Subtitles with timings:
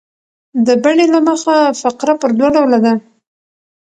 [0.65, 2.93] د بڼي له مخه فقره پر دوه ډوله ده.